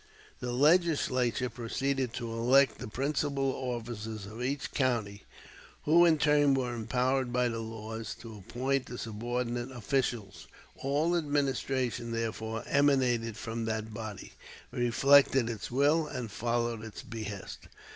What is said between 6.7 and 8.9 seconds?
empowered by the laws to appoint